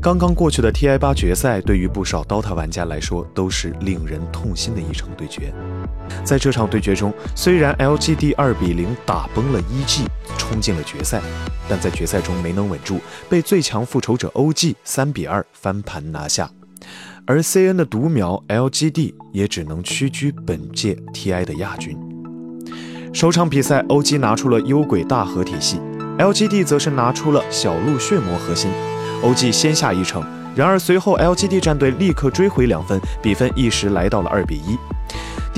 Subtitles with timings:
[0.00, 5.52] 刚刚过去的 TI 八决赛，对于不少 DOTA 玩家来说都是令人痛心的一场对决。
[6.22, 10.06] 在这场对决中，虽然 LGD 二比零打崩了 EG，
[10.38, 11.20] 冲进了决赛，
[11.68, 16.48] 但在决赛中没能稳住，被最强复仇者 OG 三比二翻盘拿下。
[17.26, 21.98] 而 CN 的独苗 LGD 也只能屈居本届 TI 的亚军。
[23.12, 25.80] 首场比赛，OG 拿出了幽鬼大合体系
[26.18, 28.70] ，LGD 则是拿出了小鹿血魔核心。
[29.22, 34.78] OG 先下一城，然而随后 LGD 战队立刻追回两分，比分一时来到了二比一。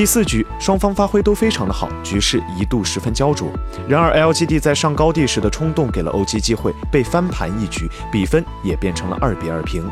[0.00, 3.48] 第四局，双方发挥都非常的好，局势一度十分焦灼。
[3.86, 9.86] 然而 LGD 在上高地时的冲动给了 OG 机会，被翻盘一局，比分也变成了二比二平。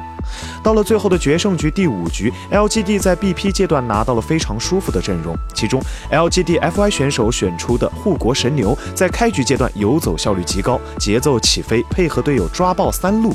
[0.62, 5.78] 到了最后的决胜局第五局，LGD 在 BP 阶段拿到了非常舒服的阵容，其中
[6.10, 13.34] LGD FY 选手选出的护国神牛在开局阶段游走效率极高，节奏起飞，配合队友抓爆三路。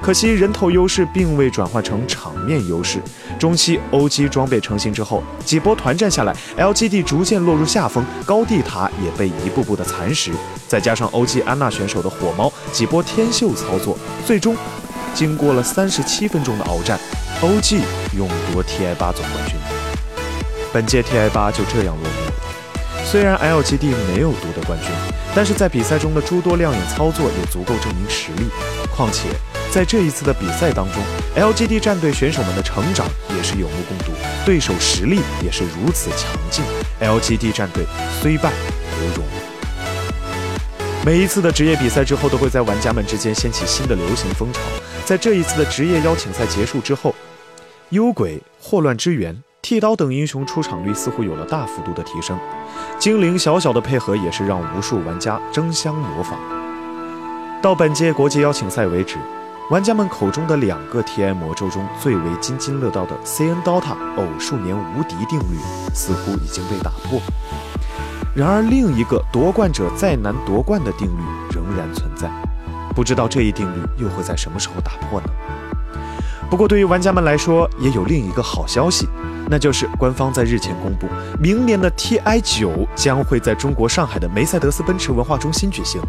[0.00, 2.98] 可惜人头优势并未转换成场面优势。
[3.38, 10.32] 中期 OG 装备成型之后，几波团战下来，LGD 逐渐落入下风，高地塔也被一步步的蚕食。
[10.66, 14.56] 再加上 OG 安娜选手的火猫几波天秀操作，最终
[15.14, 16.98] 经过了三十七分钟的鏖战
[17.42, 17.80] ，OG
[18.16, 19.56] 勇夺 TI 八总冠军。
[20.72, 22.32] 本届 TI 八就这样落幕了。
[23.04, 24.90] 虽然 LGD 没有夺得冠军，
[25.34, 28.48] 但是在比赛中的诸多亮眼操作也足够证明实力。
[28.94, 29.28] 况且。
[29.70, 31.02] 在这一次的比赛当中
[31.36, 34.12] ，LGD 战队选手们的成长也是有目共睹，
[34.44, 36.64] 对手实力也是如此强劲。
[37.00, 37.84] LGD 战队
[38.20, 39.24] 虽败犹荣。
[41.04, 44.60] 每一次的职业比赛之后，都会在玩家们之间掀起新的流行风潮。
[45.04, 47.14] 在这一次的职业邀请赛结束之后，
[47.90, 52.38] 幽鬼、霍乱之源、剃刀等英雄出场率似乎有了大幅度的提升，
[52.98, 56.38] 精灵小小的配合也是让无数玩家争相模仿。
[57.62, 59.16] 到本届国际邀请赛为止。
[59.70, 65.58] 玩家们口中的两个 TI 魔咒中最为津津乐道的 CN DOTA 偶数年无敌定律
[65.92, 67.20] 似乎已经被打破，
[68.34, 71.22] 然而另一个夺冠者再难夺冠的定律
[71.54, 72.30] 仍然存在，
[72.94, 75.28] 不知道这一定律又会在什么时候打破呢？
[76.50, 79.06] 不过对于玩家们来说，也有另一个好消息。
[79.50, 81.06] 那就是官方在日前公布，
[81.40, 86.00] 明年的 TI 九将会在中国上海的梅赛德斯奔驰文化中心举行，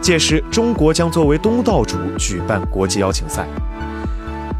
[0.00, 3.46] 届时中国将作为东道主举办国际邀请赛。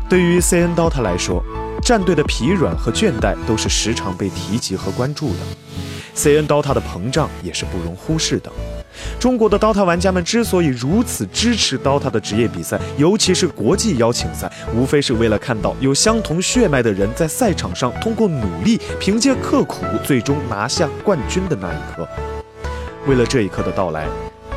[0.06, 1.42] 对于 CN DOTA 来说，
[1.82, 5.38] 战队的疲软和倦怠都是时常被提及和关注的
[6.14, 8.52] ，CN DOTA 的膨胀也是不容忽视的。
[9.20, 22.08] 中国的 DOTA 玩家们之所以如此支持 DOTA 的职业比赛，尤其是国际邀请赛，无非是为了看到有相同血脉的人在赛场上通过努力，凭借刻苦，最终拿下冠军的那一刻。
[23.06, 24.06] 为了这一刻的到来，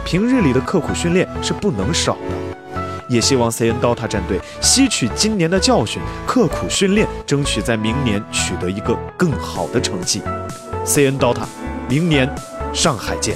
[0.05, 2.63] 平日里的刻苦训练是不能少的。
[3.09, 10.21] 也希望 CN DOTA 战队吸取今年的教训，刻苦训练，争取在明年取得一个更好的成绩。
[10.85, 11.43] CN DOTA，
[11.89, 12.33] 明年
[12.73, 13.35] 上海见。